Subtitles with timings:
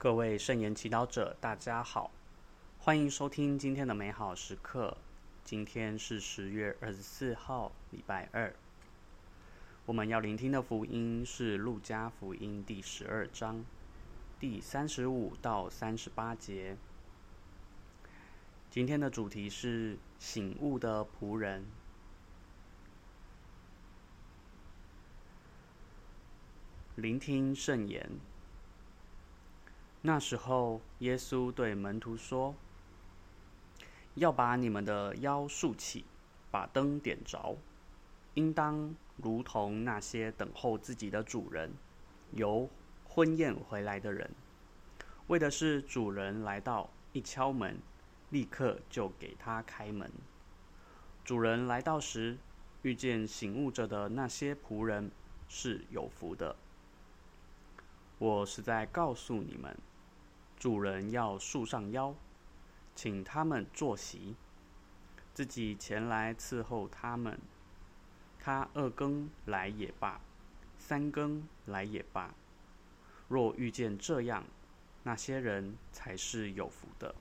[0.00, 2.10] 各位圣言祈祷者，大家好，
[2.78, 4.96] 欢迎收听今天的美好时刻。
[5.44, 8.50] 今天是十月二十四号，礼拜二。
[9.84, 13.62] 我们要聆听的福音是《路加福音》第十二章
[14.38, 16.78] 第三十五到三十八节。
[18.70, 21.66] 今天的主题是醒悟的仆人。
[26.94, 28.10] 聆听圣言。
[30.02, 32.54] 那时候，耶稣对门徒说
[34.16, 36.06] ：“要把你们的腰竖起，
[36.50, 37.58] 把灯点着，
[38.32, 41.70] 应当如同那些等候自己的主人
[42.32, 42.70] 由
[43.04, 44.30] 婚宴回来的人，
[45.26, 47.78] 为的是主人来到一敲门，
[48.30, 50.10] 立刻就给他开门。
[51.22, 52.38] 主人来到时，
[52.80, 55.10] 遇见醒悟着的那些仆人
[55.46, 56.56] 是有福的。
[58.16, 59.76] 我是在告诉你们。”
[60.60, 62.14] 主人要束上腰，
[62.94, 64.36] 请他们坐席，
[65.32, 67.40] 自己前来伺候他们。
[68.38, 70.20] 他二更来也罢，
[70.78, 72.34] 三更来也罢。
[73.26, 74.44] 若遇见这样，
[75.02, 77.14] 那些人才是有福的。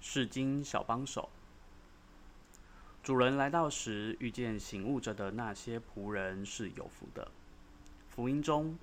[0.00, 1.28] 是经小帮手。
[3.04, 7.30] 主人来到时，遇见醒悟着的那些仆人是有福的。
[8.08, 8.78] 福音中，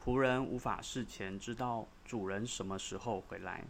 [0.00, 3.64] 仆人无法事前知道主人什么时候回来，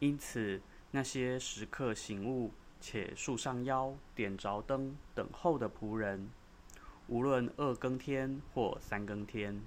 [0.00, 6.28] 因此那些时刻醒悟且束上腰、点着灯等候的仆人，
[7.06, 9.62] 无论二更天或三更天，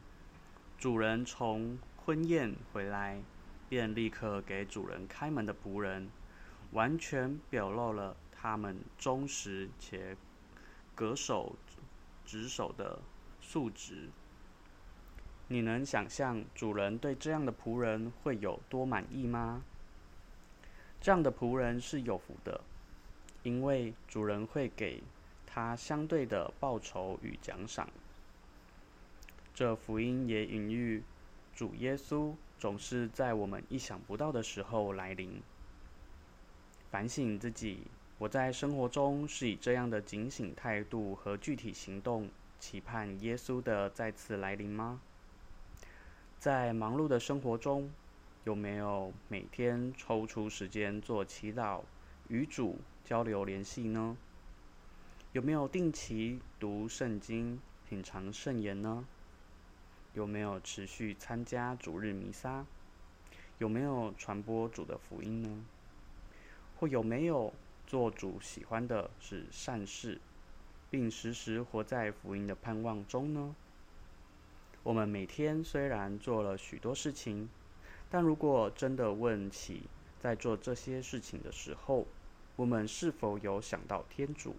[0.77, 3.21] 主人从婚宴回来，
[3.69, 6.09] 便立刻给主人开门的仆人，
[6.73, 8.17] 完全表露了。
[8.41, 10.15] 他们忠实且
[10.95, 11.57] 恪守
[12.25, 12.99] 职守的
[13.41, 14.09] 素质，
[15.49, 19.63] 你能想象主人对这样的仆人会有多满意吗？
[21.01, 22.61] 这样的仆人是有福的，
[23.43, 25.03] 因为主人会给
[25.45, 27.89] 他相对的报酬与奖赏。
[29.53, 31.03] 这福音也隐喻
[31.53, 35.41] 主耶稣总是在我们意想不到的时候来临。
[36.89, 37.83] 反省自己。
[38.19, 44.99] 我在生活中是以这样的警醒态度和具体行动，期盼耶稣的再次来临吗？
[46.37, 47.89] 在忙碌的生活中，
[48.43, 51.83] 有没有每天抽出时间做祈祷，
[52.27, 54.17] 与主交流联系呢？
[55.31, 59.05] 有没有定期读圣经、品尝圣言呢？
[60.13, 62.65] 有没有持续参加主日弥撒？
[63.59, 65.63] 有没有传播主的福音呢？
[66.75, 67.53] 或有没有？
[67.89, 70.21] 做主喜欢的是善事，
[70.91, 73.55] 并时时活在福音的盼望中呢？
[74.83, 77.49] 我们每天虽然做了许多事情，
[78.07, 79.89] 但如果真的问起
[80.19, 82.05] 在做这些事情的时候，
[82.57, 84.55] 我们是否有想到天主？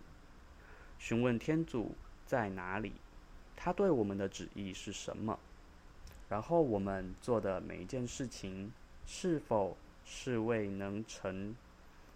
[0.99, 1.95] 询问天主
[2.27, 2.95] 在哪里？
[3.55, 5.39] 他对我们的旨意是什么？
[6.29, 8.73] 然后我们做的每一件事情，
[9.07, 11.55] 是否是为能成？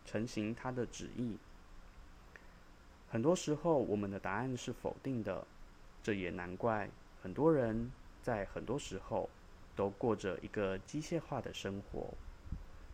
[0.05, 1.37] 成行他的旨意，
[3.11, 5.47] 很多时候我们的答案是否定的，
[6.03, 6.89] 这也难怪
[7.23, 7.91] 很多人
[8.23, 9.29] 在很多时候
[9.75, 12.13] 都过着一个机械化的生活，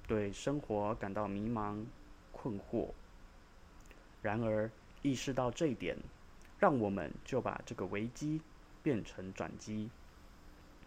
[0.07, 1.85] 对生活感到迷茫、
[2.33, 2.89] 困惑。
[4.23, 4.71] 然而，
[5.03, 5.97] 意识到这一点，
[6.59, 8.41] 让我们就把这个危机
[8.83, 9.91] 变成转机，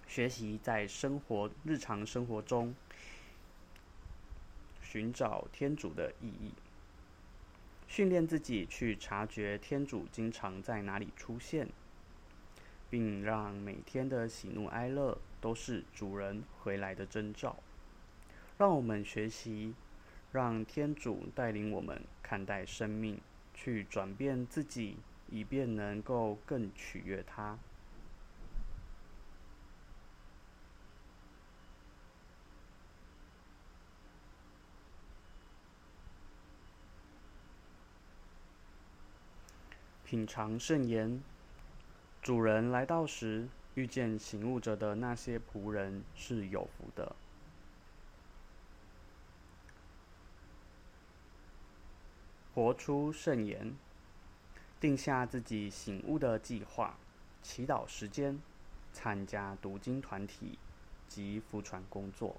[0.08, 2.74] 学习在生活、日常生活中。
[4.94, 6.52] 寻找天主的意义，
[7.88, 11.68] 训练自己去察觉天主经常在哪里出现，
[12.92, 17.56] 并让每天的喜怒哀乐都是主人回来的征兆。
[18.60, 19.74] 让我们学习，
[20.32, 23.20] 让天主带领我们看待生命，
[23.56, 24.98] 去转变自己，
[25.32, 27.58] 以便能够更取悦他。
[40.06, 41.24] 品尝圣言，
[42.22, 47.16] 主人来到时，遇见醒悟着的那些仆人是有福的。
[52.54, 53.76] 活出圣言，
[54.80, 56.96] 定下自己醒悟的计划，
[57.42, 58.40] 祈祷时间，
[58.92, 60.60] 参加读经团体
[61.08, 62.36] 及福传工作。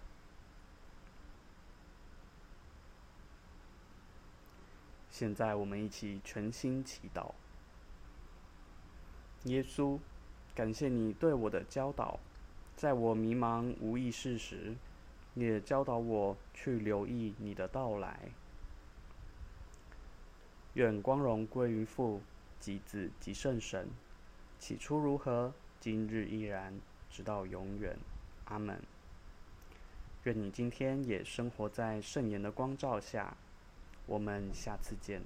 [5.10, 7.32] 现在我们一起全心祈祷。
[9.44, 9.99] 耶稣，
[10.55, 12.19] 感谢你对我的教导，
[12.76, 14.75] 在我迷茫无意识时，
[15.35, 18.31] 也教导我去留意你的到来。
[20.75, 22.20] 愿光荣归于父、
[22.58, 23.88] 及子、及圣神，
[24.58, 26.81] 起初如何，今日依然，
[27.11, 27.96] 直到永远。
[28.46, 28.82] 阿门。
[30.25, 33.37] 愿你今天也生活在圣言的光照下。
[34.06, 35.20] 我们下次见。